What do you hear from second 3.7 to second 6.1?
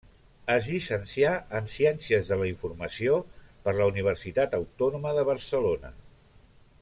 la Universitat Autònoma de Barcelona.